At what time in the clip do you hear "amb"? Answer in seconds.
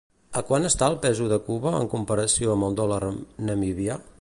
2.57-2.67